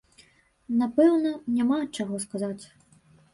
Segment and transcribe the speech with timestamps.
[0.79, 2.59] Напэўна, няма чаго сказаць.